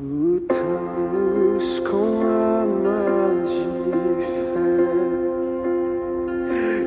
Lutamos 0.00 1.80
com 1.80 2.22
armas 2.22 3.46
de 3.46 4.24
fé 4.54 4.88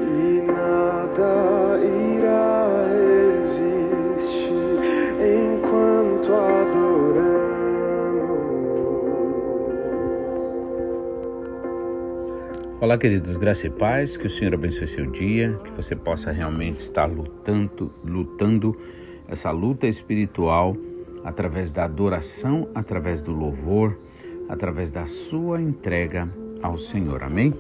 e 0.09 0.41
nada 0.47 1.79
irá 1.85 2.87
resistir 2.89 4.41
enquanto 5.21 6.33
adoramos. 6.33 6.65
Olá, 12.81 12.97
queridos, 12.97 13.37
graça 13.37 13.67
e 13.67 13.69
paz, 13.69 14.17
que 14.17 14.25
o 14.25 14.31
Senhor 14.31 14.55
abençoe 14.55 14.87
seu 14.87 15.05
dia, 15.11 15.53
que 15.63 15.69
você 15.73 15.95
possa 15.95 16.31
realmente 16.31 16.79
estar 16.79 17.05
lutando, 17.05 17.91
lutando 18.03 18.75
essa 19.27 19.51
luta 19.51 19.85
espiritual 19.85 20.75
através 21.25 21.71
da 21.71 21.83
adoração, 21.83 22.69
através 22.75 23.21
do 23.23 23.31
louvor, 23.31 23.97
através 24.47 24.91
da 24.91 25.07
sua 25.07 25.59
entrega 25.59 26.29
ao 26.61 26.77
Senhor. 26.77 27.23
Amém? 27.23 27.51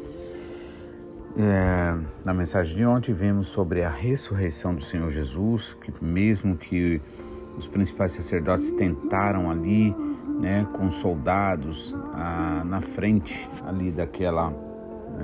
É, 1.35 1.97
na 2.23 2.33
mensagem 2.33 2.77
de 2.77 2.85
ontem 2.85 3.11
vimos 3.11 3.47
sobre 3.47 3.83
a 3.83 3.89
ressurreição 3.89 4.75
do 4.75 4.83
Senhor 4.83 5.11
Jesus, 5.11 5.75
que 5.81 5.91
mesmo 6.03 6.55
que 6.55 7.01
os 7.57 7.67
principais 7.67 8.13
sacerdotes 8.13 8.69
tentaram 8.71 9.49
ali, 9.49 9.93
né, 10.39 10.67
com 10.73 10.91
soldados 10.91 11.93
na 12.65 12.81
frente 12.93 13.49
ali 13.65 13.91
daquela, 13.91 14.53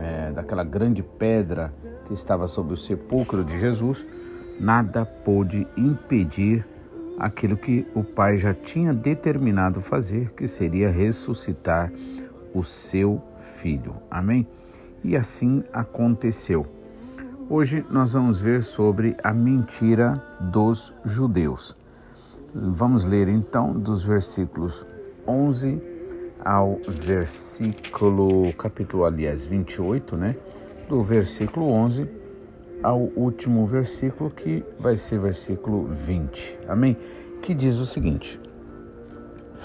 é, 0.01 0.31
daquela 0.31 0.63
grande 0.63 1.03
pedra 1.03 1.73
que 2.07 2.13
estava 2.13 2.47
sobre 2.47 2.73
o 2.73 2.77
sepulcro 2.77 3.43
de 3.43 3.59
Jesus, 3.59 4.03
nada 4.59 5.05
pôde 5.05 5.67
impedir 5.77 6.65
aquilo 7.17 7.57
que 7.57 7.85
o 7.93 8.03
Pai 8.03 8.37
já 8.37 8.53
tinha 8.53 8.93
determinado 8.93 9.81
fazer, 9.81 10.31
que 10.31 10.47
seria 10.47 10.89
ressuscitar 10.89 11.91
o 12.53 12.63
seu 12.63 13.21
filho. 13.57 13.95
Amém? 14.09 14.47
E 15.03 15.15
assim 15.15 15.63
aconteceu. 15.73 16.65
Hoje 17.49 17.85
nós 17.89 18.13
vamos 18.13 18.39
ver 18.39 18.63
sobre 18.63 19.15
a 19.23 19.33
mentira 19.33 20.21
dos 20.39 20.93
judeus. 21.05 21.75
Vamos 22.53 23.03
ler 23.03 23.27
então 23.27 23.73
dos 23.73 24.03
versículos 24.03 24.85
11 25.27 25.81
ao 26.43 26.79
versículo, 27.05 28.53
capítulo 28.53 29.05
aliás 29.05 29.45
28, 29.45 30.17
né? 30.17 30.35
Do 30.89 31.03
versículo 31.03 31.67
11 31.71 32.20
ao 32.83 32.99
último 33.15 33.65
versículo, 33.65 34.29
que 34.29 34.63
vai 34.79 34.95
ser 34.95 35.19
versículo 35.19 35.85
20. 36.05 36.59
Amém? 36.67 36.97
Que 37.41 37.53
diz 37.53 37.77
o 37.77 37.85
seguinte: 37.85 38.39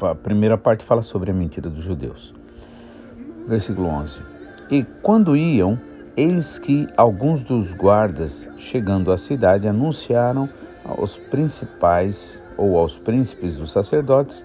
a 0.01 0.15
primeira 0.15 0.59
parte 0.59 0.85
fala 0.85 1.03
sobre 1.03 1.31
a 1.31 1.35
mentira 1.35 1.71
dos 1.71 1.85
judeus. 1.85 2.35
Versículo 3.47 3.89
11: 3.89 4.21
E 4.71 4.85
quando 5.03 5.37
iam, 5.37 5.79
eis 6.17 6.59
que 6.59 6.87
alguns 6.97 7.43
dos 7.43 7.73
guardas, 7.73 8.47
chegando 8.59 9.13
à 9.13 9.19
cidade, 9.19 9.69
anunciaram 9.69 10.49
aos 10.85 11.17
principais 11.17 12.43
ou 12.57 12.79
aos 12.79 12.97
príncipes 12.99 13.57
dos 13.57 13.73
sacerdotes 13.73 14.45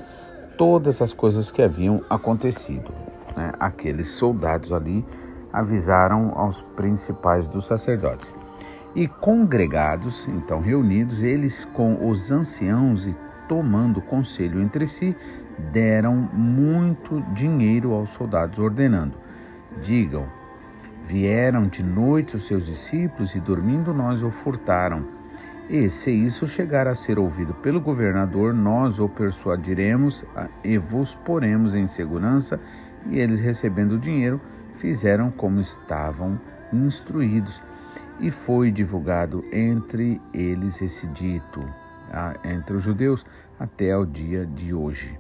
todas 0.58 1.02
as 1.02 1.14
coisas 1.14 1.50
que 1.50 1.62
haviam 1.62 2.02
acontecido. 2.10 2.92
Né? 3.36 3.52
Aqueles 3.60 4.12
soldados 4.12 4.72
ali 4.72 5.04
avisaram 5.52 6.32
aos 6.36 6.62
principais 6.76 7.48
dos 7.48 7.66
sacerdotes. 7.66 8.36
E 8.94 9.08
congregados, 9.08 10.28
então 10.28 10.60
reunidos, 10.60 11.24
eles 11.24 11.64
com 11.64 12.10
os 12.10 12.30
anciãos 12.30 13.08
e 13.08 13.16
tomando 13.48 14.02
conselho 14.02 14.62
entre 14.62 14.86
si, 14.86 15.16
deram 15.72 16.16
muito 16.16 17.22
dinheiro 17.34 17.94
aos 17.94 18.10
soldados, 18.10 18.60
ordenando: 18.60 19.14
Digam, 19.82 20.26
vieram 21.08 21.68
de 21.68 21.82
noite 21.82 22.36
os 22.36 22.46
seus 22.46 22.66
discípulos 22.66 23.34
e 23.34 23.40
dormindo 23.40 23.94
nós 23.94 24.22
o 24.22 24.30
furtaram. 24.30 25.06
E 25.70 25.90
se 25.90 26.12
isso 26.12 26.46
chegar 26.46 26.86
a 26.86 26.96
ser 26.96 27.18
ouvido 27.18 27.54
pelo 27.54 27.80
governador, 27.80 28.54
nós 28.54 29.00
o 29.00 29.08
persuadiremos 29.08 30.26
e 30.66 30.78
vos 30.78 31.16
poremos 31.24 31.74
em 31.76 31.88
segurança. 31.88 32.60
E 33.10 33.18
eles, 33.18 33.40
recebendo 33.40 33.94
o 33.94 34.00
dinheiro, 34.00 34.42
fizeram 34.80 35.32
como 35.32 35.62
estavam 35.62 36.38
instruídos 36.74 37.62
e 38.22 38.30
foi 38.30 38.72
divulgado 38.72 39.44
entre 39.52 40.22
eles 40.34 40.82
esse 40.82 41.08
dito, 41.08 41.62
entre 42.44 42.78
os 42.78 42.84
judeus, 42.84 43.26
até 43.60 43.98
o 43.98 44.06
dia 44.06 44.46
de 44.46 44.74
hoje. 44.74 45.20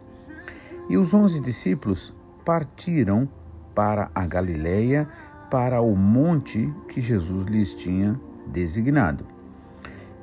E 0.87 0.97
os 0.97 1.13
onze 1.13 1.39
discípulos 1.39 2.13
partiram 2.45 3.27
para 3.73 4.11
a 4.13 4.25
Galileia, 4.25 5.07
para 5.49 5.81
o 5.81 5.95
monte 5.95 6.71
que 6.89 7.01
Jesus 7.01 7.47
lhes 7.47 7.73
tinha 7.73 8.19
designado. 8.47 9.25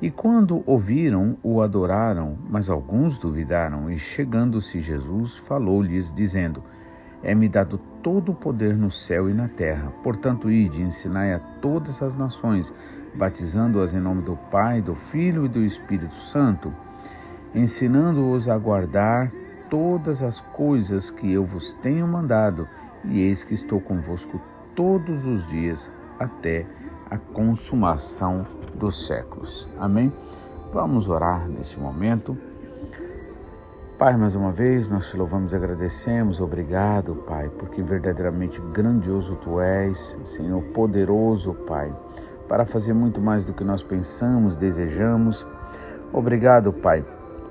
E 0.01 0.09
quando 0.09 0.63
ouviram, 0.65 1.37
o 1.43 1.61
adoraram, 1.61 2.37
mas 2.49 2.69
alguns 2.69 3.17
duvidaram, 3.17 3.91
e 3.91 3.99
chegando-se 3.99 4.79
Jesus, 4.79 5.35
falou-lhes, 5.39 6.13
dizendo: 6.13 6.63
é-me 7.23 7.49
dado 7.49 7.79
todo 8.01 8.31
o 8.31 8.35
poder 8.35 8.75
no 8.75 8.91
céu 8.91 9.29
e 9.29 9.33
na 9.33 9.47
terra. 9.47 9.91
Portanto, 10.03 10.49
ide 10.49 10.81
ensinai 10.81 11.33
a 11.33 11.39
todas 11.39 12.01
as 12.01 12.15
nações, 12.15 12.73
batizando-as 13.15 13.93
em 13.93 13.99
nome 13.99 14.21
do 14.21 14.37
Pai, 14.51 14.81
do 14.81 14.95
Filho 14.95 15.45
e 15.45 15.49
do 15.49 15.59
Espírito 15.59 16.15
Santo, 16.15 16.73
ensinando-os 17.53 18.47
a 18.47 18.57
guardar 18.57 19.31
todas 19.69 20.23
as 20.23 20.39
coisas 20.41 21.09
que 21.11 21.31
eu 21.31 21.45
vos 21.45 21.73
tenho 21.75 22.07
mandado, 22.07 22.67
e 23.03 23.19
eis 23.19 23.43
que 23.43 23.53
estou 23.53 23.79
convosco 23.79 24.41
todos 24.75 25.25
os 25.25 25.47
dias 25.47 25.89
até 26.19 26.65
a 27.09 27.17
consumação 27.17 28.45
dos 28.75 29.07
séculos. 29.07 29.67
Amém? 29.79 30.11
Vamos 30.71 31.07
orar 31.07 31.47
nesse 31.47 31.79
momento. 31.79 32.37
Pai, 33.99 34.15
mais 34.15 34.33
uma 34.33 34.53
vez 34.53 34.87
nós 34.87 35.09
te 35.09 35.17
louvamos 35.17 35.51
e 35.51 35.57
agradecemos. 35.57 36.39
Obrigado, 36.39 37.15
Pai, 37.27 37.49
porque 37.59 37.83
verdadeiramente 37.83 38.61
grandioso 38.71 39.35
tu 39.35 39.59
és, 39.59 40.17
Senhor, 40.23 40.63
poderoso, 40.73 41.53
Pai, 41.67 41.93
para 42.47 42.65
fazer 42.65 42.93
muito 42.93 43.19
mais 43.19 43.43
do 43.43 43.53
que 43.53 43.61
nós 43.61 43.83
pensamos, 43.83 44.55
desejamos. 44.55 45.45
Obrigado, 46.13 46.71
Pai, 46.71 47.03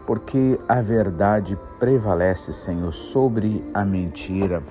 porque 0.06 0.59
a 0.66 0.81
verdade 0.81 1.54
prevalece, 1.78 2.54
Senhor, 2.54 2.94
sobre 2.94 3.62
a 3.75 3.84
mentira. 3.84 4.62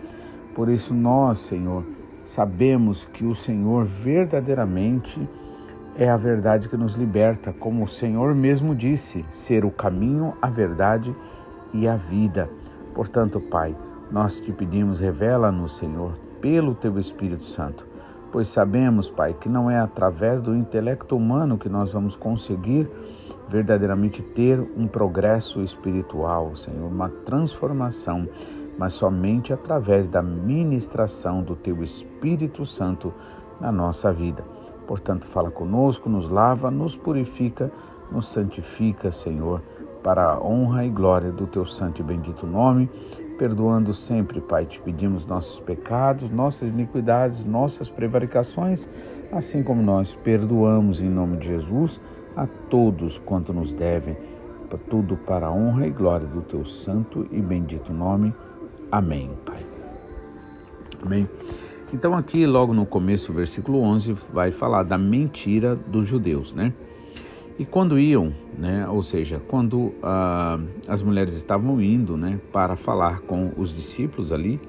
Por 0.56 0.70
isso 0.70 0.96
nós, 0.96 1.38
Senhor, 1.38 1.86
sabemos 2.26 3.06
que 3.14 3.24
o 3.24 3.36
Senhor 3.36 3.86
verdadeiramente 3.86 5.30
é 5.96 6.10
a 6.10 6.18
verdade 6.18 6.70
que 6.70 6.76
nos 6.76 6.96
liberta, 6.96 7.54
como 7.54 7.84
o 7.84 7.88
Senhor 7.88 8.34
mesmo 8.34 8.74
disse, 8.74 9.24
ser 9.30 9.64
o 9.64 9.70
caminho, 9.70 10.34
a 10.42 10.50
verdade 10.50 11.16
e 11.36 11.37
e 11.74 11.88
a 11.88 11.96
vida. 11.96 12.50
Portanto, 12.94 13.40
Pai, 13.40 13.76
nós 14.12 14.40
te 14.40 14.52
pedimos, 14.52 15.00
revela-nos, 15.00 15.78
Senhor, 15.78 16.14
pelo 16.42 16.74
teu 16.74 16.98
Espírito 16.98 17.46
Santo, 17.46 17.86
pois 18.32 18.48
sabemos, 18.48 19.10
Pai, 19.10 19.34
que 19.34 19.50
não 19.50 19.70
é 19.70 19.80
através 19.80 20.42
do 20.42 20.56
intelecto 20.56 21.16
humano 21.16 21.58
que 21.58 21.70
nós 21.70 21.92
vamos 21.92 22.16
conseguir 22.16 22.90
verdadeiramente 23.50 24.22
ter 24.22 24.60
um 24.76 24.88
progresso 24.88 25.62
espiritual, 25.62 26.56
Senhor, 26.56 26.88
uma 26.88 27.10
transformação, 27.10 28.28
mas 28.78 28.94
somente 28.94 29.54
através 29.54 30.08
da 30.08 30.22
ministração 30.22 31.42
do 31.42 31.56
teu 31.56 31.84
Espírito 31.84 32.66
Santo 32.66 33.14
na 33.60 33.72
nossa 33.72 34.12
vida. 34.12 34.44
Portanto, 34.86 35.28
fala 35.28 35.52
conosco, 35.52 36.10
nos 36.10 36.30
lava, 36.30 36.72
nos 36.72 36.96
purifica, 36.96 37.72
nos 38.12 38.28
santifica, 38.30 39.12
Senhor 39.12 39.62
para 40.08 40.24
a 40.24 40.42
honra 40.42 40.86
e 40.86 40.90
glória 40.90 41.34
do 41.34 41.46
teu 41.46 41.66
santo 41.66 42.00
e 42.00 42.04
bendito 42.04 42.48
nome, 42.48 42.90
perdoando 43.38 43.94
sempre, 43.94 44.40
Pai, 44.40 44.66
te 44.66 44.80
pedimos 44.80 45.26
nossos 45.26 45.60
pecados, 45.60 46.32
nossas 46.32 46.70
iniquidades, 46.70 47.44
nossas 47.44 47.90
prevaricações, 47.90 48.88
assim 49.34 49.62
como 49.62 49.84
nós 49.84 50.16
perdoamos 50.16 51.02
em 51.02 51.10
nome 51.10 51.36
de 51.36 51.48
Jesus 51.48 52.00
a 52.38 52.48
todos 52.70 53.18
quanto 53.18 53.52
nos 53.52 53.74
devem, 53.74 54.16
tudo 54.90 55.18
para 55.18 55.48
a 55.48 55.52
honra 55.52 55.88
e 55.88 55.92
glória 55.92 56.26
do 56.26 56.42
teu 56.42 56.66
santo 56.66 57.28
e 57.30 57.42
bendito 57.42 57.92
nome. 57.92 58.34
Amém, 58.90 59.30
Pai. 59.46 59.66
Amém. 61.06 61.30
Então 61.94 62.16
aqui 62.16 62.46
logo 62.46 62.74
no 62.74 62.86
começo, 62.86 63.34
versículo 63.34 63.82
11 63.82 64.14
vai 64.32 64.54
falar 64.54 64.84
da 64.84 64.98
mentira 64.98 65.76
dos 65.76 66.08
judeus, 66.08 66.54
né? 66.54 66.72
E 67.60 67.66
quando 67.66 67.98
iam, 67.98 68.32
né, 68.58 68.88
ou 68.88 69.02
seja, 69.02 69.42
quando 69.48 69.94
ah, 70.04 70.60
as 70.88 71.02
mulheres 71.02 71.36
estavam 71.36 71.82
indo 71.82 72.16
né, 72.16 72.40
para 72.52 72.76
falar 72.76 73.22
com 73.22 73.52
os 73.58 73.74
discípulos 73.76 74.32
ali, 74.32 74.60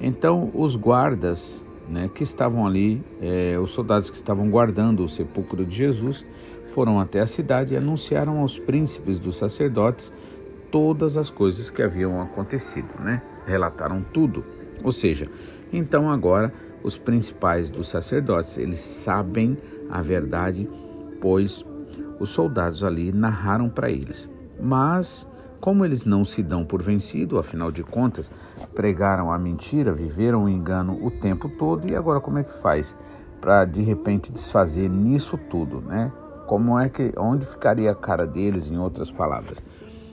então 0.00 0.50
os 0.54 0.74
guardas 0.74 1.62
né, 1.88 2.10
que 2.14 2.22
estavam 2.22 2.66
ali, 2.66 3.02
eh, 3.20 3.58
os 3.58 3.72
soldados 3.72 4.08
que 4.08 4.16
estavam 4.16 4.48
guardando 4.48 5.04
o 5.04 5.08
sepulcro 5.08 5.66
de 5.66 5.76
Jesus, 5.76 6.24
foram 6.74 6.98
até 6.98 7.20
a 7.20 7.26
cidade 7.26 7.74
e 7.74 7.76
anunciaram 7.76 8.40
aos 8.40 8.58
príncipes 8.58 9.20
dos 9.20 9.36
sacerdotes 9.36 10.12
todas 10.70 11.16
as 11.16 11.30
coisas 11.30 11.70
que 11.70 11.82
haviam 11.82 12.20
acontecido, 12.20 12.88
né? 13.00 13.22
Relataram 13.46 14.02
tudo. 14.12 14.44
Ou 14.82 14.90
seja, 14.90 15.28
então 15.72 16.10
agora 16.10 16.52
os 16.82 16.98
principais 16.98 17.70
dos 17.70 17.88
sacerdotes, 17.88 18.58
eles 18.58 18.80
sabem 18.80 19.56
a 19.88 20.02
verdade, 20.02 20.68
pois 21.20 21.64
os 22.18 22.30
soldados 22.30 22.82
ali 22.82 23.12
narraram 23.12 23.68
para 23.68 23.90
eles. 23.90 24.28
Mas 24.60 25.26
como 25.64 25.82
eles 25.82 26.04
não 26.04 26.26
se 26.26 26.42
dão 26.42 26.62
por 26.62 26.82
vencido, 26.82 27.38
afinal 27.38 27.72
de 27.72 27.82
contas, 27.82 28.30
pregaram 28.74 29.32
a 29.32 29.38
mentira, 29.38 29.94
viveram 29.94 30.44
o 30.44 30.48
engano 30.48 31.02
o 31.02 31.10
tempo 31.10 31.48
todo 31.48 31.90
e 31.90 31.96
agora 31.96 32.20
como 32.20 32.38
é 32.38 32.44
que 32.44 32.52
faz 32.60 32.94
para 33.40 33.64
de 33.64 33.80
repente 33.80 34.30
desfazer 34.30 34.90
nisso 34.90 35.38
tudo, 35.50 35.80
né? 35.80 36.12
Como 36.46 36.78
é 36.78 36.90
que 36.90 37.14
onde 37.16 37.46
ficaria 37.46 37.90
a 37.90 37.94
cara 37.94 38.26
deles 38.26 38.70
em 38.70 38.76
outras 38.76 39.10
palavras? 39.10 39.56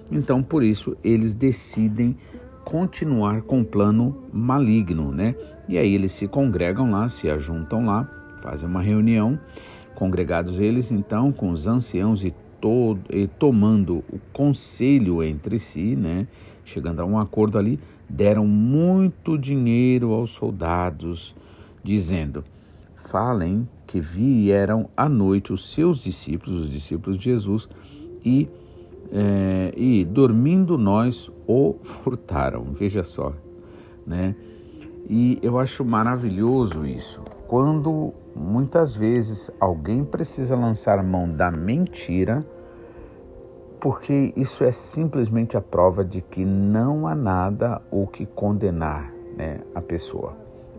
Então, 0.09 0.41
por 0.41 0.63
isso 0.63 0.95
eles 1.03 1.33
decidem 1.33 2.17
continuar 2.63 3.41
com 3.41 3.59
o 3.59 3.65
plano 3.65 4.23
maligno, 4.31 5.11
né? 5.11 5.35
E 5.67 5.77
aí 5.77 5.93
eles 5.93 6.13
se 6.13 6.29
congregam 6.29 6.91
lá, 6.91 7.09
se 7.09 7.29
ajuntam 7.29 7.85
lá, 7.85 8.09
fazem 8.41 8.69
uma 8.69 8.81
reunião, 8.81 9.37
congregados 9.95 10.59
eles 10.59 10.91
então 10.91 11.31
com 11.31 11.51
os 11.51 11.67
anciãos 11.67 12.23
e, 12.23 12.33
todo, 12.59 13.01
e 13.09 13.27
tomando 13.27 14.03
o 14.11 14.19
conselho 14.33 15.23
entre 15.23 15.59
si, 15.59 15.95
né? 15.95 16.27
Chegando 16.63 17.01
a 17.01 17.05
um 17.05 17.17
acordo 17.17 17.57
ali, 17.57 17.79
deram 18.07 18.45
muito 18.45 19.37
dinheiro 19.37 20.13
aos 20.13 20.31
soldados, 20.31 21.35
dizendo: 21.83 22.43
falem 23.11 23.67
que 23.85 23.99
vieram 23.99 24.89
à 24.95 25.09
noite 25.09 25.51
os 25.51 25.71
seus 25.71 26.01
discípulos, 26.01 26.61
os 26.61 26.69
discípulos 26.69 27.17
de 27.17 27.25
Jesus, 27.25 27.67
e, 28.23 28.47
é, 29.11 29.73
e 29.75 30.05
dormindo 30.05 30.77
nós 30.77 31.29
o 31.45 31.75
furtaram. 31.83 32.63
Veja 32.73 33.03
só, 33.03 33.33
né? 34.07 34.35
E 35.09 35.39
eu 35.41 35.59
acho 35.59 35.83
maravilhoso 35.83 36.85
isso. 36.85 37.21
Quando 37.47 38.13
muitas 38.35 38.95
vezes 38.95 39.51
alguém 39.59 40.03
precisa 40.05 40.55
lançar 40.55 41.03
mão 41.03 41.29
da 41.29 41.51
mentira, 41.51 42.45
porque 43.79 44.31
isso 44.35 44.63
é 44.63 44.71
simplesmente 44.71 45.57
a 45.57 45.61
prova 45.61 46.05
de 46.05 46.21
que 46.21 46.45
não 46.45 47.07
há 47.07 47.15
nada 47.15 47.81
o 47.89 48.05
que 48.07 48.25
condenar 48.25 49.11
né, 49.35 49.59
a 49.73 49.81
pessoa. 49.81 50.37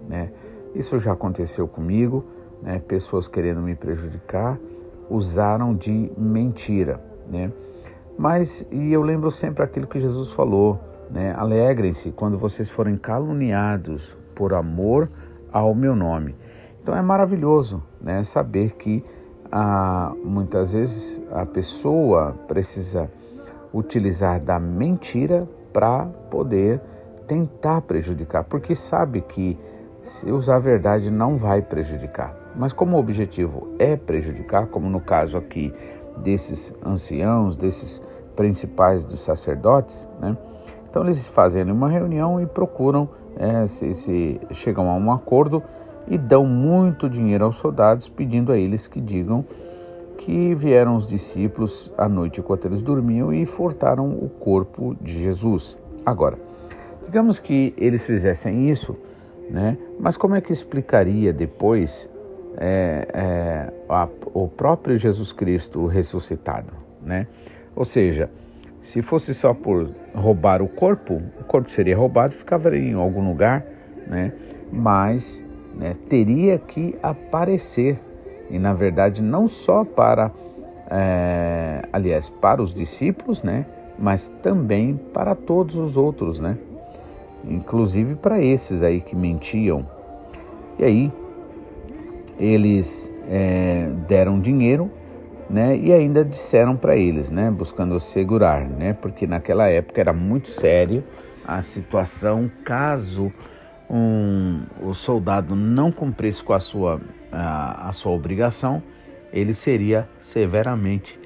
Né? 0.09 0.31
Isso 0.75 0.99
já 0.99 1.13
aconteceu 1.13 1.67
comigo, 1.67 2.25
né? 2.63 2.79
pessoas 2.79 3.27
querendo 3.27 3.61
me 3.61 3.75
prejudicar 3.75 4.59
usaram 5.11 5.75
de 5.75 6.11
mentira. 6.17 7.01
Né? 7.29 7.53
Mas, 8.19 8.67
e 8.71 8.93
eu 8.93 9.03
lembro 9.03 9.31
sempre 9.31 9.63
aquilo 9.63 9.87
que 9.87 9.99
Jesus 10.01 10.31
falou, 10.33 10.79
né? 11.13 11.35
alegrem-se 11.37 12.11
quando 12.11 12.39
vocês 12.39 12.71
forem 12.71 12.97
caluniados 12.97 14.17
por 14.35 14.55
amor 14.55 15.11
ao 15.53 15.75
meu 15.75 15.95
nome. 15.95 16.35
Então 16.83 16.97
é 16.97 17.03
maravilhoso 17.03 17.83
né? 18.01 18.25
saber 18.25 18.73
que 18.73 19.05
ah, 19.51 20.13
muitas 20.25 20.73
vezes 20.73 21.21
a 21.31 21.45
pessoa 21.45 22.35
precisa 22.49 23.11
utilizar 23.73 24.41
da 24.41 24.59
mentira 24.59 25.47
para 25.73 26.07
poder 26.31 26.81
tentar 27.27 27.83
prejudicar, 27.83 28.45
porque 28.45 28.75
sabe 28.75 29.21
que 29.21 29.59
se 30.03 30.31
usar 30.31 30.57
a 30.57 30.59
verdade 30.59 31.11
não 31.11 31.37
vai 31.37 31.63
prejudicar. 31.63 32.35
Mas 32.57 32.73
como 32.73 32.97
o 32.97 33.01
objetivo 33.01 33.69
é 33.79 33.97
prejudicar, 33.97 34.67
como 34.67 34.91
no 34.91 35.01
caso 35.01 35.39
aqui 35.39 35.73
desses 36.19 36.75
anciãos, 36.85 37.57
desses 37.57 38.03
principais 38.37 39.05
dos 39.05 39.23
sacerdotes, 39.23 40.09
né? 40.21 40.37
Então 40.93 41.03
eles 41.05 41.27
fazem 41.29 41.65
uma 41.65 41.89
reunião 41.89 42.39
e 42.39 42.45
procuram, 42.45 43.09
é, 43.37 43.67
se, 43.67 43.95
se 43.95 44.41
chegam 44.51 44.91
a 44.91 44.95
um 44.95 45.11
acordo 45.11 45.63
e 46.07 46.19
dão 46.19 46.45
muito 46.45 47.09
dinheiro 47.09 47.47
aos 47.47 47.57
soldados, 47.57 48.09
pedindo 48.09 48.53
a 48.53 48.59
eles 48.59 48.87
que 48.87 49.01
digam 49.01 49.43
que 50.19 50.55
vieram 50.55 50.95
os 50.95 51.09
discípulos 51.09 51.91
à 51.97 52.09
noite 52.09 52.41
enquanto 52.41 52.67
eles 52.67 52.83
dormiam 52.83 53.33
e 53.33 53.45
furtaram 53.45 54.09
o 54.11 54.29
corpo 54.29 54.95
de 55.01 55.21
Jesus. 55.21 55.77
Agora, 56.07 56.39
digamos 57.05 57.41
que 57.41 57.75
eles 57.77 58.05
fizessem 58.05 58.69
isso 58.71 58.95
né? 59.53 59.77
Mas 60.01 60.17
como 60.17 60.35
é 60.35 60.41
que 60.41 60.53
explicaria 60.53 61.33
depois 61.33 62.09
é, 62.57 63.07
é, 63.13 63.73
a, 63.89 64.09
o 64.33 64.49
próprio 64.49 64.97
Jesus 64.97 65.33
Cristo 65.33 65.87
ressuscitado? 65.87 66.73
Né? 67.03 67.27
Ou 67.77 67.85
seja, 67.85 68.31
se 68.81 69.03
fosse 69.03 69.35
só 69.35 69.53
por 69.53 69.91
roubar 70.15 70.63
o 70.63 70.69
corpo, 70.69 71.23
o 71.41 71.45
corpo 71.45 71.71
seria 71.71 71.97
roubado 71.97 72.35
ficava 72.35 72.77
em 72.77 72.95
algum 72.95 73.27
lugar, 73.29 73.65
né? 74.07 74.33
mas 74.71 75.45
né, 75.75 75.97
teria 76.09 76.59
que 76.59 76.95
aparecer. 77.03 77.99
E 78.51 78.59
na 78.59 78.75
verdade, 78.75 79.23
não 79.23 79.49
só 79.49 79.85
para, 79.85 80.31
é, 80.91 81.83
aliás, 81.93 82.29
para 82.29 82.61
os 82.61 82.75
discípulos, 82.75 83.43
né? 83.43 83.65
mas 83.99 84.29
também 84.43 84.99
para 85.13 85.35
todos 85.35 85.77
os 85.77 85.97
outros, 85.97 86.39
né? 86.39 86.59
inclusive 87.45 88.15
para 88.15 88.41
esses 88.43 88.83
aí 88.83 89.01
que 89.01 89.17
mentiam. 89.17 89.87
E 90.79 90.85
aí 90.85 91.13
eles 92.39 93.13
é, 93.29 93.89
deram 94.09 94.41
dinheiro, 94.41 94.91
né? 95.53 95.77
E 95.77 95.93
ainda 95.93 96.25
disseram 96.25 96.77
para 96.77 96.97
eles, 96.97 97.31
né? 97.31 97.51
Buscando 97.51 98.01
segurar, 98.01 98.67
né? 98.69 98.95
Porque 98.95 99.27
naquela 99.27 99.69
época 99.69 100.01
era 100.01 100.13
muito 100.13 100.49
sério 100.49 101.05
a 101.45 101.63
situação 101.63 102.51
caso 102.65 103.33
um, 103.91 104.63
o 104.81 104.95
soldado 104.95 105.55
não 105.55 105.93
cumprisse 105.93 106.43
com 106.43 106.55
a 106.55 106.61
sua, 106.61 107.01
a, 107.31 107.89
a 107.89 107.93
sua 107.93 108.13
obrigação, 108.13 108.83
ele 109.33 109.53
seria 109.53 110.09
severamente 110.21 111.19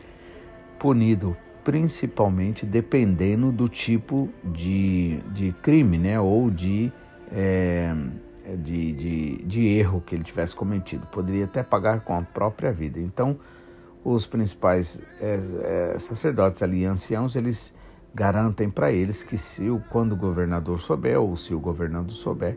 punido 0.78 1.36
principalmente 1.62 2.64
dependendo 2.64 3.50
do 3.50 3.68
tipo 3.68 4.28
de, 4.44 5.18
de 5.32 5.52
crime, 5.62 5.98
né? 5.98 6.20
Ou 6.20 6.50
de, 6.50 6.92
é, 7.32 7.92
de, 8.58 8.92
de, 8.92 9.36
de, 9.44 9.66
erro 9.66 10.00
que 10.00 10.14
ele 10.14 10.22
tivesse 10.22 10.54
cometido. 10.54 11.06
Poderia 11.08 11.44
até 11.44 11.62
pagar 11.64 12.00
com 12.00 12.16
a 12.16 12.22
própria 12.22 12.72
vida. 12.72 13.00
Então, 13.00 13.36
os 14.06 14.24
principais 14.24 15.00
é, 15.20 15.94
é, 15.94 15.98
sacerdotes 15.98 16.62
ali, 16.62 16.84
anciãos, 16.84 17.34
eles 17.34 17.74
garantem 18.14 18.70
para 18.70 18.92
eles 18.92 19.24
que 19.24 19.36
se 19.36 19.68
o, 19.68 19.82
quando 19.90 20.12
o 20.12 20.16
governador 20.16 20.78
souber, 20.78 21.20
ou 21.20 21.36
se 21.36 21.52
o 21.52 21.58
governador 21.58 22.12
souber, 22.12 22.56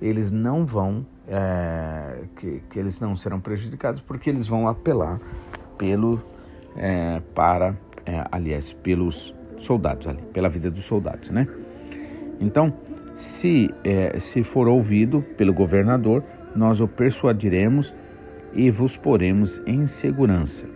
eles 0.00 0.32
não 0.32 0.64
vão, 0.64 1.04
é, 1.28 2.24
que, 2.36 2.62
que 2.70 2.78
eles 2.78 2.98
não 2.98 3.14
serão 3.14 3.38
prejudicados, 3.38 4.00
porque 4.00 4.30
eles 4.30 4.48
vão 4.48 4.66
apelar 4.66 5.20
pelo, 5.76 6.22
é, 6.74 7.20
para 7.34 7.76
é, 8.06 8.24
aliás, 8.32 8.72
pelos 8.72 9.34
soldados 9.58 10.06
ali, 10.06 10.22
pela 10.32 10.48
vida 10.48 10.70
dos 10.70 10.84
soldados, 10.84 11.28
né? 11.28 11.46
Então, 12.40 12.72
se, 13.16 13.68
é, 13.84 14.18
se 14.18 14.42
for 14.42 14.66
ouvido 14.66 15.20
pelo 15.36 15.52
governador, 15.52 16.24
nós 16.54 16.80
o 16.80 16.88
persuadiremos 16.88 17.94
e 18.54 18.70
vos 18.70 18.96
poremos 18.96 19.62
em 19.66 19.86
segurança. 19.86 20.75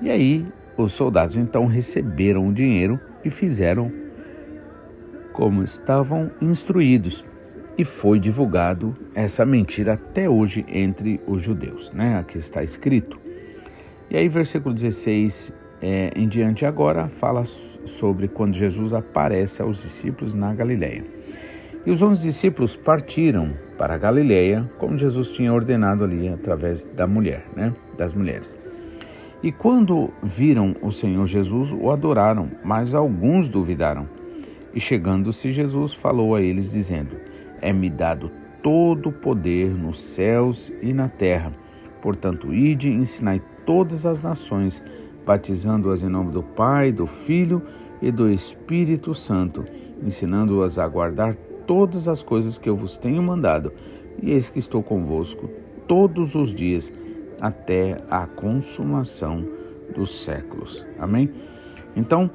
E 0.00 0.10
aí 0.10 0.46
os 0.76 0.92
soldados 0.92 1.36
então 1.36 1.66
receberam 1.66 2.48
o 2.48 2.52
dinheiro 2.52 2.98
e 3.24 3.30
fizeram 3.30 3.92
como 5.32 5.62
estavam 5.62 6.30
instruídos. 6.40 7.24
E 7.76 7.84
foi 7.84 8.18
divulgado 8.18 8.94
essa 9.14 9.44
mentira 9.44 9.94
até 9.94 10.28
hoje 10.28 10.64
entre 10.68 11.20
os 11.26 11.42
judeus, 11.42 11.90
né? 11.92 12.18
Aqui 12.18 12.38
está 12.38 12.62
escrito. 12.62 13.18
E 14.10 14.16
aí, 14.16 14.28
versículo 14.28 14.74
16 14.74 15.52
é, 15.80 16.12
em 16.14 16.28
diante 16.28 16.66
agora 16.66 17.08
fala 17.08 17.44
sobre 17.86 18.28
quando 18.28 18.54
Jesus 18.54 18.92
aparece 18.92 19.62
aos 19.62 19.82
discípulos 19.82 20.34
na 20.34 20.52
Galileia. 20.54 21.04
E 21.86 21.90
os 21.90 22.02
onze 22.02 22.20
discípulos 22.20 22.76
partiram 22.76 23.54
para 23.78 23.94
a 23.94 23.98
Galileia, 23.98 24.70
como 24.78 24.98
Jesus 24.98 25.30
tinha 25.30 25.52
ordenado 25.52 26.04
ali 26.04 26.28
através 26.28 26.84
da 26.84 27.06
mulher, 27.06 27.46
né, 27.56 27.74
das 27.96 28.12
mulheres. 28.12 28.54
E 29.42 29.50
quando 29.50 30.10
viram 30.22 30.76
o 30.82 30.92
Senhor 30.92 31.26
Jesus, 31.26 31.72
o 31.72 31.90
adoraram, 31.90 32.50
mas 32.62 32.94
alguns 32.94 33.48
duvidaram. 33.48 34.06
E 34.74 34.80
chegando-se 34.80 35.50
Jesus, 35.50 35.94
falou 35.94 36.34
a 36.34 36.42
eles, 36.42 36.70
dizendo: 36.70 37.16
É-me 37.62 37.88
dado 37.88 38.30
todo 38.62 39.08
o 39.08 39.12
poder 39.12 39.70
nos 39.70 39.98
céus 39.98 40.70
e 40.82 40.92
na 40.92 41.08
terra. 41.08 41.54
Portanto, 42.02 42.52
ide 42.52 42.90
e 42.90 42.94
ensinai 42.94 43.40
todas 43.64 44.04
as 44.04 44.20
nações, 44.20 44.82
batizando-as 45.24 46.02
em 46.02 46.08
nome 46.08 46.32
do 46.32 46.42
Pai, 46.42 46.92
do 46.92 47.06
Filho 47.06 47.62
e 48.02 48.12
do 48.12 48.28
Espírito 48.28 49.14
Santo, 49.14 49.64
ensinando-as 50.02 50.78
a 50.78 50.86
guardar 50.86 51.34
todas 51.66 52.06
as 52.06 52.22
coisas 52.22 52.58
que 52.58 52.68
eu 52.68 52.76
vos 52.76 52.98
tenho 52.98 53.22
mandado. 53.22 53.72
E 54.22 54.32
eis 54.32 54.50
que 54.50 54.58
estou 54.58 54.82
convosco 54.82 55.48
todos 55.88 56.34
os 56.34 56.54
dias 56.54 56.92
até 57.40 57.96
a 58.10 58.26
consumação 58.26 59.44
dos 59.94 60.24
séculos. 60.24 60.84
Amém? 60.98 61.32
Então, 61.96 62.30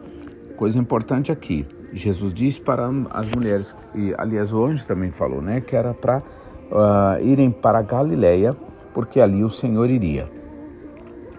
coisa 0.57 0.77
importante 0.77 1.31
aqui. 1.31 1.65
Jesus 1.93 2.33
disse 2.33 2.59
para 2.59 2.89
as 3.11 3.27
mulheres, 3.29 3.75
e 3.93 4.13
aliás 4.17 4.51
o 4.51 4.65
anjo 4.65 4.85
também 4.85 5.11
falou, 5.11 5.41
né, 5.41 5.61
que 5.61 5.75
era 5.75 5.93
para 5.93 6.17
uh, 6.19 7.23
irem 7.23 7.51
para 7.51 7.81
Galiléia, 7.81 8.55
porque 8.93 9.21
ali 9.21 9.43
o 9.43 9.49
Senhor 9.49 9.89
iria. 9.89 10.29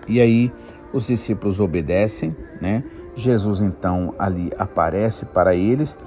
E 0.08 0.20
aí 0.20 0.52
os 0.92 1.06
discípulos 1.06 1.60
obedecem, 1.60 2.34
né? 2.60 2.84
Jesus 3.14 3.60
então 3.60 4.14
ali 4.18 4.52
aparece 4.58 5.24
para 5.26 5.54
eles. 5.54 5.98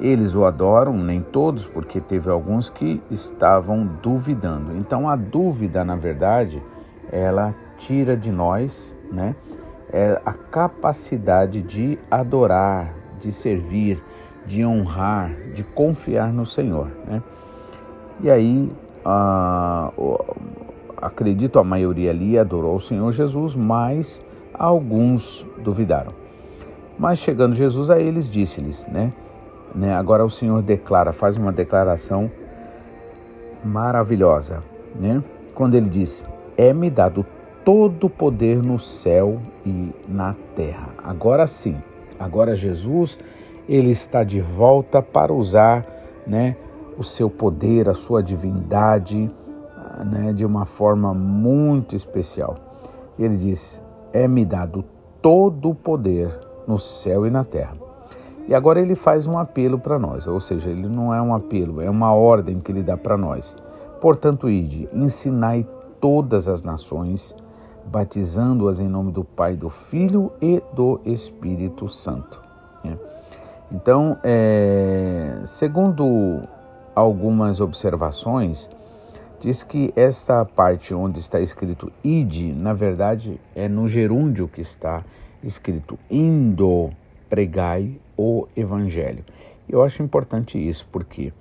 Eles 0.00 0.34
o 0.34 0.44
adoram, 0.44 0.96
nem 0.96 1.20
todos, 1.20 1.66
porque 1.66 2.00
teve 2.00 2.30
alguns 2.30 2.70
que 2.70 3.02
estavam 3.10 3.84
duvidando. 4.00 4.76
Então 4.76 5.08
a 5.08 5.16
dúvida, 5.16 5.84
na 5.84 5.96
verdade, 5.96 6.62
ela 7.12 7.54
tira 7.76 8.16
de 8.16 8.30
nós, 8.30 8.94
né? 9.10 9.34
É 9.90 10.20
a 10.24 10.32
capacidade 10.32 11.62
de 11.62 11.98
adorar, 12.10 12.94
de 13.20 13.32
servir, 13.32 14.02
de 14.46 14.64
honrar, 14.64 15.30
de 15.54 15.62
confiar 15.62 16.32
no 16.32 16.44
Senhor, 16.44 16.90
né? 17.06 17.22
E 18.20 18.30
aí, 18.30 18.70
ah, 19.04 19.92
acredito 20.96 21.58
a 21.58 21.64
maioria 21.64 22.10
ali 22.10 22.38
adorou 22.38 22.76
o 22.76 22.80
Senhor 22.80 23.12
Jesus, 23.12 23.54
mas 23.54 24.22
alguns 24.52 25.46
duvidaram. 25.58 26.12
Mas 26.98 27.20
chegando 27.20 27.54
Jesus 27.54 27.90
a 27.90 27.98
eles, 28.00 28.28
disse-lhes, 28.28 28.84
né? 28.86 29.12
né? 29.74 29.94
Agora 29.94 30.24
o 30.24 30.30
Senhor 30.30 30.62
declara, 30.62 31.12
faz 31.12 31.36
uma 31.36 31.52
declaração 31.52 32.30
maravilhosa, 33.64 34.62
né? 34.98 35.22
Quando 35.54 35.74
ele 35.74 35.88
diz: 35.88 36.24
É-me 36.58 36.90
dado 36.90 37.24
todo 37.64 38.08
o 38.08 38.10
poder 38.10 38.60
no 38.60 38.80
céu 38.80 39.40
e 39.64 39.94
na 40.08 40.34
terra. 40.56 40.88
Agora 41.04 41.46
sim, 41.46 41.76
agora 42.18 42.56
Jesus, 42.56 43.16
ele 43.68 43.90
está 43.90 44.24
de 44.24 44.40
volta 44.40 45.00
para 45.00 45.32
usar, 45.32 45.86
né, 46.26 46.56
o 46.98 47.04
seu 47.04 47.30
poder, 47.30 47.88
a 47.88 47.94
sua 47.94 48.20
divindade, 48.24 49.30
né, 50.04 50.32
de 50.32 50.44
uma 50.44 50.64
forma 50.66 51.14
muito 51.14 51.94
especial. 51.94 52.56
Ele 53.16 53.36
diz: 53.36 53.80
É-me 54.12 54.44
dado 54.44 54.84
todo 55.22 55.70
o 55.70 55.74
poder 55.76 56.36
no 56.66 56.76
céu 56.76 57.24
e 57.24 57.30
na 57.30 57.44
terra. 57.44 57.76
E 58.48 58.54
agora 58.54 58.80
ele 58.80 58.96
faz 58.96 59.28
um 59.28 59.38
apelo 59.38 59.78
para 59.78 59.96
nós, 59.96 60.26
ou 60.26 60.40
seja, 60.40 60.70
ele 60.70 60.88
não 60.88 61.14
é 61.14 61.22
um 61.22 61.32
apelo, 61.32 61.80
é 61.80 61.88
uma 61.88 62.12
ordem 62.12 62.58
que 62.58 62.72
ele 62.72 62.82
dá 62.82 62.96
para 62.96 63.16
nós. 63.16 63.56
Portanto, 64.00 64.48
ide, 64.48 64.88
ensinai 64.92 65.64
todas 66.00 66.48
as 66.48 66.62
nações, 66.62 67.34
batizando-as 67.86 68.80
em 68.80 68.88
nome 68.88 69.12
do 69.12 69.24
Pai, 69.24 69.56
do 69.56 69.70
Filho 69.70 70.32
e 70.40 70.62
do 70.72 71.00
Espírito 71.04 71.88
Santo. 71.88 72.40
É. 72.84 72.96
Então, 73.70 74.16
é, 74.22 75.42
segundo 75.46 76.42
algumas 76.94 77.60
observações, 77.60 78.68
diz 79.40 79.62
que 79.62 79.92
esta 79.94 80.44
parte 80.44 80.94
onde 80.94 81.20
está 81.20 81.40
escrito 81.40 81.92
ide, 82.02 82.52
na 82.52 82.72
verdade 82.72 83.40
é 83.54 83.68
no 83.68 83.86
gerúndio 83.86 84.48
que 84.48 84.60
está 84.60 85.04
escrito 85.42 85.98
indo 86.10 86.90
pregai 87.28 87.92
o 88.16 88.48
evangelho. 88.56 89.24
Eu 89.68 89.82
acho 89.82 90.02
importante 90.02 90.58
isso 90.58 90.86
porque 90.90 91.32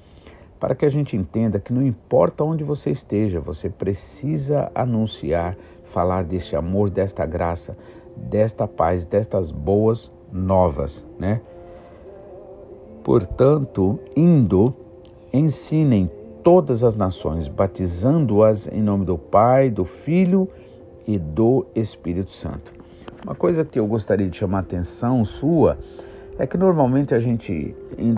para 0.59 0.75
que 0.75 0.85
a 0.85 0.89
gente 0.89 1.15
entenda 1.15 1.59
que 1.59 1.73
não 1.73 1.85
importa 1.85 2.43
onde 2.43 2.63
você 2.63 2.89
esteja, 2.89 3.39
você 3.39 3.69
precisa 3.69 4.71
anunciar, 4.73 5.55
falar 5.85 6.23
deste 6.23 6.55
amor, 6.55 6.89
desta 6.89 7.25
graça, 7.25 7.77
desta 8.15 8.67
paz, 8.67 9.05
destas 9.05 9.51
boas 9.51 10.11
novas, 10.31 11.05
né? 11.19 11.41
Portanto, 13.03 13.99
indo, 14.15 14.73
ensinem 15.31 16.11
todas 16.43 16.83
as 16.83 16.95
nações, 16.95 17.47
batizando-as 17.47 18.67
em 18.67 18.81
nome 18.81 19.05
do 19.05 19.17
Pai, 19.17 19.69
do 19.69 19.85
Filho 19.85 20.49
e 21.05 21.17
do 21.17 21.65
Espírito 21.75 22.31
Santo. 22.31 22.73
Uma 23.23 23.35
coisa 23.35 23.63
que 23.63 23.79
eu 23.79 23.85
gostaria 23.87 24.27
de 24.27 24.37
chamar 24.37 24.59
a 24.59 24.61
atenção 24.61 25.23
sua 25.23 25.77
é 26.39 26.45
que 26.45 26.57
normalmente 26.57 27.15
a 27.15 27.19
gente, 27.19 27.75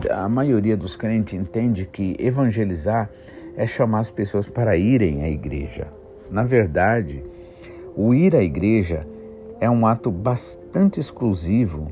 a 0.10 0.28
maioria 0.28 0.76
dos 0.76 0.96
crentes 0.96 1.34
entende 1.34 1.86
que 1.86 2.16
evangelizar 2.20 3.10
é 3.56 3.66
chamar 3.66 4.00
as 4.00 4.12
pessoas 4.12 4.48
para 4.48 4.76
irem 4.76 5.24
à 5.24 5.30
igreja. 5.30 5.88
Na 6.30 6.44
verdade, 6.44 7.24
o 7.96 8.14
ir 8.14 8.36
à 8.36 8.44
igreja 8.44 9.08
é 9.60 9.70
um 9.70 9.86
ato 9.88 10.12
bastante 10.12 11.00
exclusivo, 11.00 11.92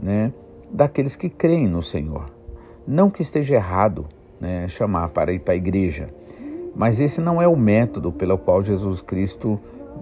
né, 0.00 0.32
daqueles 0.70 1.16
que 1.16 1.28
creem 1.28 1.68
no 1.68 1.82
Senhor. 1.82 2.30
Não 2.86 3.10
que 3.10 3.22
esteja 3.22 3.54
errado 3.54 4.06
né, 4.40 4.68
chamar 4.68 5.08
para 5.10 5.32
ir 5.32 5.40
para 5.40 5.54
a 5.54 5.56
igreja. 5.56 6.08
Mas 6.74 7.00
esse 7.00 7.20
não 7.20 7.40
é 7.40 7.48
o 7.48 7.56
método 7.56 8.12
pelo 8.12 8.38
qual 8.38 8.62
Jesus 8.62 9.00
Cristo 9.02 9.58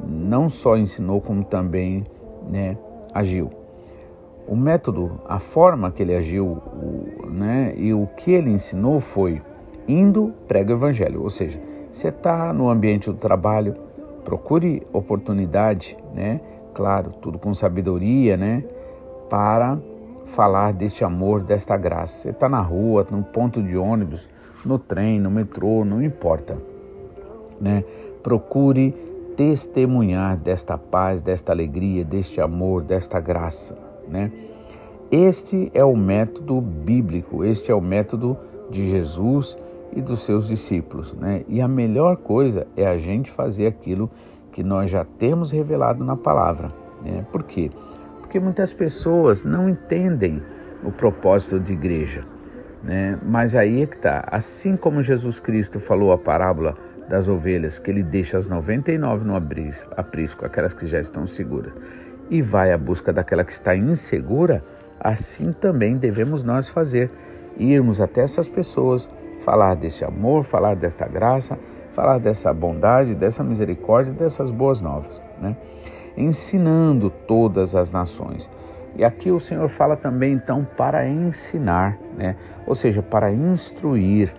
não 0.07 0.49
só 0.49 0.77
ensinou, 0.77 1.21
como 1.21 1.45
também 1.45 2.05
né, 2.51 2.77
agiu. 3.15 3.51
O 4.47 4.55
método, 4.55 5.21
a 5.29 5.39
forma 5.41 5.91
que 5.91 6.03
ele 6.03 6.15
agiu 6.15 6.47
o, 6.47 7.27
né, 7.29 7.75
e 7.77 7.93
o 7.93 8.07
que 8.17 8.31
ele 8.31 8.51
ensinou 8.51 9.01
foi 9.01 9.43
indo, 9.89 10.33
prega 10.47 10.73
o 10.73 10.77
evangelho. 10.77 11.23
Ou 11.23 11.31
seja, 11.31 11.61
você 11.93 12.09
está 12.09 12.53
no 12.53 12.69
ambiente 12.69 13.11
do 13.11 13.17
trabalho, 13.17 13.75
procure 14.25 14.87
oportunidade, 14.93 15.97
né, 16.15 16.41
claro, 16.75 17.11
tudo 17.21 17.39
com 17.39 17.55
sabedoria, 17.55 18.37
né, 18.37 18.63
para 19.29 19.79
falar 20.27 20.73
deste 20.73 21.05
amor, 21.05 21.43
desta 21.43 21.77
graça. 21.77 22.23
Você 22.23 22.31
está 22.31 22.49
na 22.49 22.61
rua, 22.61 23.07
no 23.11 23.23
ponto 23.23 23.63
de 23.63 23.77
ônibus, 23.77 24.29
no 24.65 24.79
trem, 24.79 25.19
no 25.19 25.31
metrô, 25.31 25.85
não 25.85 26.03
importa. 26.03 26.57
Né? 27.61 27.85
Procure 28.23 28.91
testemunhar 29.37 30.37
desta 30.37 30.77
paz, 30.77 31.21
desta 31.21 31.53
alegria, 31.53 32.05
deste 32.05 32.41
amor, 32.41 32.83
desta 32.83 33.21
graça. 33.21 33.77
Né? 34.09 34.31
Este 35.11 35.71
é 35.73 35.85
o 35.85 35.97
método 35.97 36.61
bíblico, 36.61 37.45
este 37.45 37.71
é 37.71 37.75
o 37.75 37.81
método 37.81 38.37
de 38.71 38.89
Jesus 38.91 39.57
e 39.95 40.01
dos 40.01 40.25
seus 40.25 40.49
discípulos. 40.49 41.15
Né? 41.15 41.45
E 41.49 41.61
a 41.61 41.69
melhor 41.69 42.17
coisa 42.17 42.67
é 42.77 42.87
a 42.87 42.99
gente 42.99 43.31
fazer 43.31 43.67
aquilo 43.67 44.11
que 44.53 44.63
nós 44.63 44.91
já 44.91 45.05
temos 45.05 45.51
revelado 45.51 46.05
na 46.05 46.17
palavra. 46.17 46.73
Né? 47.03 47.25
Por 47.31 47.43
quê? 47.45 47.71
Porque 48.21 48.41
muitas 48.41 48.73
pessoas 48.73 49.43
não 49.43 49.69
entendem 49.69 50.43
o 50.83 50.91
propósito 50.91 51.61
de 51.61 51.73
igreja. 51.73 52.25
Né? 52.83 53.19
Mas 53.23 53.55
aí 53.55 53.83
é 53.83 53.87
que 53.87 53.97
está. 53.97 54.25
Assim 54.31 54.77
como 54.77 55.03
Jesus 55.03 55.41
Cristo 55.41 55.81
falou 55.81 56.13
a 56.13 56.19
parábola 56.19 56.77
das 57.09 57.29
ovelhas, 57.29 57.79
que 57.79 57.91
ele 57.91 58.03
deixa 58.03 58.39
as 58.39 58.47
99 58.47 59.25
no 59.25 59.37
aprisco, 59.37 60.45
aquelas 60.45 60.75
que 60.75 60.87
já 60.87 61.01
estão 61.01 61.27
seguras, 61.27 61.73
e 62.31 62.43
vai 62.43 62.73
à 62.73 62.79
busca 62.79 63.13
daquela 63.13 63.45
que 63.45 63.53
está 63.53 63.77
insegura, 63.77 64.65
assim 65.01 65.53
também 65.53 65.97
devemos 65.97 66.43
nós 66.43 66.69
fazer. 66.69 67.11
Irmos 67.57 68.01
até 68.01 68.23
essas 68.23 68.49
pessoas, 68.49 69.09
falar 69.45 69.75
desse 69.77 70.05
amor, 70.05 70.45
falar 70.45 70.77
desta 70.77 71.07
graça, 71.07 71.59
falar 71.95 72.19
dessa 72.19 72.53
bondade, 72.53 73.15
dessa 73.15 73.43
misericórdia, 73.43 74.13
dessas 74.13 74.51
boas 74.51 74.81
novas. 74.81 75.21
Né? 75.41 75.57
ensinando 76.17 77.11
todas 77.11 77.75
as 77.75 77.91
nações. 77.91 78.49
E 78.97 79.05
aqui 79.05 79.31
o 79.31 79.39
Senhor 79.39 79.69
fala 79.69 79.97
também 79.97 80.33
então 80.33 80.67
para 80.77 81.07
ensinar, 81.07 81.99
né? 82.17 82.35
ou 82.67 82.75
seja, 82.75 83.03
para 83.03 83.31
instruir. 83.31 84.33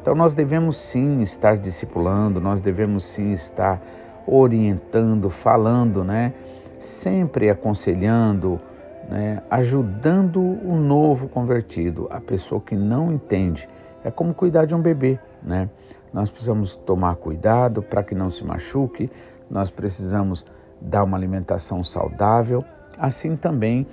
Então 0.00 0.14
nós 0.14 0.34
devemos 0.34 0.76
sim 0.76 1.22
estar 1.22 1.56
discipulando, 1.56 2.40
nós 2.40 2.60
devemos 2.60 3.04
sim 3.04 3.32
estar 3.32 3.80
orientando, 4.26 5.30
falando, 5.30 6.04
né? 6.04 6.32
Sempre 6.82 7.48
aconselhando, 7.48 8.60
né? 9.08 9.42
ajudando 9.50 10.40
o 10.40 10.76
novo 10.76 11.28
convertido, 11.28 12.08
a 12.10 12.20
pessoa 12.20 12.60
que 12.60 12.74
não 12.74 13.12
entende. 13.12 13.68
É 14.04 14.10
como 14.10 14.34
cuidar 14.34 14.66
de 14.66 14.74
um 14.74 14.80
bebê, 14.80 15.18
né? 15.42 15.70
Nós 16.12 16.30
precisamos 16.30 16.76
tomar 16.76 17.16
cuidado 17.16 17.82
para 17.82 18.02
que 18.02 18.14
não 18.14 18.30
se 18.30 18.44
machuque, 18.44 19.10
nós 19.48 19.70
precisamos 19.70 20.44
dar 20.80 21.04
uma 21.04 21.16
alimentação 21.16 21.82
saudável, 21.82 22.64
assim 22.98 23.36
também 23.36 23.86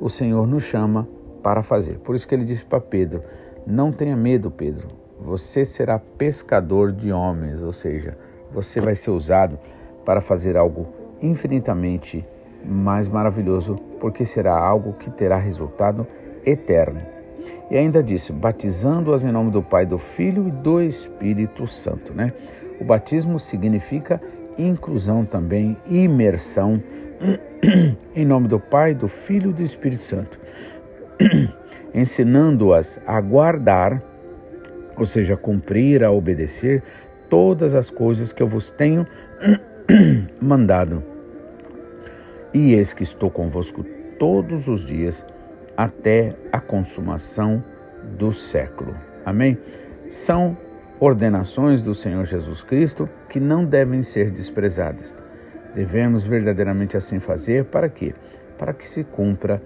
o 0.00 0.08
Senhor 0.08 0.46
nos 0.46 0.62
chama 0.62 1.06
para 1.42 1.62
fazer. 1.62 1.98
Por 1.98 2.14
isso 2.14 2.26
que 2.26 2.34
ele 2.34 2.44
disse 2.44 2.64
para 2.64 2.80
Pedro: 2.80 3.22
Não 3.66 3.92
tenha 3.92 4.16
medo, 4.16 4.50
Pedro, 4.50 4.88
você 5.20 5.64
será 5.64 5.98
pescador 5.98 6.92
de 6.92 7.12
homens, 7.12 7.60
ou 7.60 7.72
seja, 7.72 8.16
você 8.52 8.80
vai 8.80 8.94
ser 8.94 9.10
usado 9.10 9.58
para 10.04 10.20
fazer 10.20 10.56
algo 10.56 10.86
infinitamente 11.20 12.24
mais 12.64 13.08
maravilhoso, 13.08 13.76
porque 14.00 14.24
será 14.24 14.56
algo 14.56 14.94
que 14.94 15.10
terá 15.10 15.36
resultado 15.36 16.06
eterno. 16.44 17.00
E 17.70 17.76
ainda 17.76 18.02
disse: 18.02 18.32
batizando-as 18.32 19.22
em 19.22 19.32
nome 19.32 19.50
do 19.50 19.62
Pai, 19.62 19.86
do 19.86 19.98
Filho 19.98 20.48
e 20.48 20.50
do 20.50 20.82
Espírito 20.82 21.66
Santo. 21.66 22.12
Né? 22.12 22.32
O 22.80 22.84
batismo 22.84 23.38
significa 23.38 24.20
inclusão 24.58 25.24
também, 25.24 25.76
imersão, 25.86 26.82
em 28.14 28.24
nome 28.24 28.48
do 28.48 28.58
Pai, 28.58 28.94
do 28.94 29.08
Filho 29.08 29.50
e 29.50 29.54
do 29.54 29.62
Espírito 29.62 30.02
Santo. 30.02 30.38
ensinando-as 31.94 33.00
a 33.06 33.20
guardar, 33.20 34.02
ou 34.96 35.06
seja, 35.06 35.34
a 35.34 35.36
cumprir, 35.36 36.04
a 36.04 36.10
obedecer 36.10 36.82
todas 37.28 37.74
as 37.74 37.90
coisas 37.90 38.32
que 38.32 38.42
eu 38.42 38.48
vos 38.48 38.70
tenho 38.70 39.06
mandado. 40.40 41.02
E 42.52 42.74
eis 42.74 42.92
que 42.92 43.02
estou 43.02 43.30
convosco 43.30 43.82
todos 44.18 44.68
os 44.68 44.84
dias 44.84 45.24
até 45.76 46.36
a 46.52 46.60
consumação 46.60 47.64
do 48.18 48.30
século. 48.30 48.94
Amém? 49.24 49.56
São 50.10 50.56
ordenações 51.00 51.80
do 51.80 51.94
Senhor 51.94 52.26
Jesus 52.26 52.60
Cristo 52.60 53.08
que 53.30 53.40
não 53.40 53.64
devem 53.64 54.02
ser 54.02 54.30
desprezadas. 54.30 55.16
Devemos 55.74 56.26
verdadeiramente 56.26 56.96
assim 56.96 57.18
fazer 57.18 57.64
para 57.66 57.88
quê? 57.88 58.14
Para 58.58 58.74
que 58.74 58.86
se 58.86 59.04
cumpra 59.04 59.62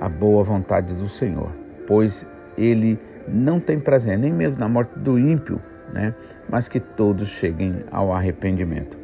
a 0.00 0.08
boa 0.08 0.42
vontade 0.42 0.94
do 0.94 1.06
Senhor, 1.06 1.52
pois 1.86 2.26
ele 2.56 2.98
não 3.28 3.60
tem 3.60 3.78
prazer 3.78 4.18
nem 4.18 4.32
mesmo 4.32 4.58
na 4.58 4.68
morte 4.68 4.98
do 4.98 5.16
ímpio, 5.16 5.60
né? 5.92 6.12
Mas 6.48 6.66
que 6.66 6.80
todos 6.80 7.28
cheguem 7.28 7.84
ao 7.92 8.12
arrependimento. 8.12 8.99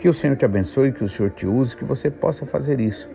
Que 0.00 0.08
o 0.08 0.14
Senhor 0.14 0.34
te 0.34 0.46
abençoe, 0.46 0.92
que 0.92 1.04
o 1.04 1.08
Senhor 1.10 1.30
te 1.30 1.46
use, 1.46 1.76
que 1.76 1.84
você 1.84 2.10
possa 2.10 2.46
fazer 2.46 2.80
isso. 2.80 3.06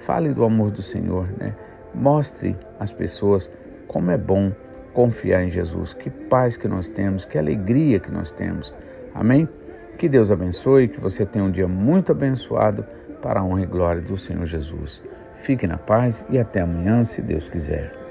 Fale 0.00 0.28
do 0.28 0.44
amor 0.44 0.70
do 0.70 0.82
Senhor, 0.82 1.26
né? 1.38 1.54
Mostre 1.94 2.54
às 2.78 2.92
pessoas 2.92 3.50
como 3.88 4.10
é 4.10 4.18
bom 4.18 4.52
confiar 4.92 5.42
em 5.42 5.50
Jesus. 5.50 5.94
Que 5.94 6.10
paz 6.10 6.58
que 6.58 6.68
nós 6.68 6.86
temos, 6.86 7.24
que 7.24 7.38
alegria 7.38 7.98
que 7.98 8.12
nós 8.12 8.30
temos. 8.30 8.74
Amém? 9.14 9.48
Que 9.96 10.06
Deus 10.06 10.30
abençoe, 10.30 10.88
que 10.88 11.00
você 11.00 11.24
tenha 11.24 11.46
um 11.46 11.50
dia 11.50 11.66
muito 11.66 12.12
abençoado 12.12 12.84
para 13.22 13.40
a 13.40 13.42
honra 13.42 13.62
e 13.62 13.66
glória 13.66 14.02
do 14.02 14.18
Senhor 14.18 14.44
Jesus. 14.44 15.00
Fique 15.40 15.66
na 15.66 15.78
paz 15.78 16.26
e 16.28 16.38
até 16.38 16.60
amanhã, 16.60 17.04
se 17.04 17.22
Deus 17.22 17.48
quiser. 17.48 18.03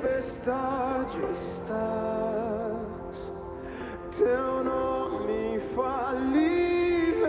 Tempestade 0.00 1.18
estás, 1.32 3.16
teu 4.16 4.64
nome 4.64 5.56
infalível. 5.56 7.28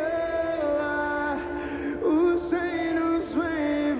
Os 2.02 2.50
reinos 2.52 3.32
vêm 3.34 4.00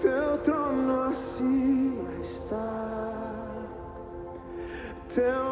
teu 0.00 0.38
trono 0.38 1.08
acima 1.08 2.10
está, 2.22 3.66
teu. 5.14 5.43